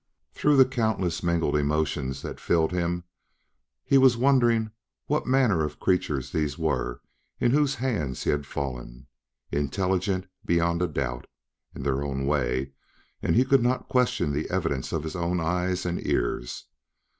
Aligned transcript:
Through 0.33 0.57
the 0.57 0.65
countless 0.65 1.21
mingled 1.21 1.55
emotions 1.55 2.23
that 2.23 2.39
filled 2.39 2.71
him 2.71 3.03
he 3.85 3.99
was 3.99 4.17
wondering 4.17 4.71
what 5.05 5.27
manner 5.27 5.63
of 5.63 5.79
creatures 5.79 6.31
these 6.31 6.57
were 6.57 7.01
into 7.39 7.59
whose 7.59 7.75
hands 7.75 8.23
he 8.23 8.31
had 8.31 8.47
fallen. 8.47 9.05
Intelligent, 9.51 10.25
beyond 10.43 10.81
a 10.81 10.87
doubt, 10.87 11.27
in 11.75 11.83
their 11.83 12.03
own 12.03 12.25
way; 12.25 12.71
he 13.21 13.45
could 13.45 13.61
not 13.61 13.89
question 13.89 14.31
the 14.31 14.49
evidence 14.49 14.91
of 14.91 15.03
his 15.03 15.15
own 15.15 15.39
eyes 15.39 15.85
and 15.85 16.03
ears. 16.03 16.65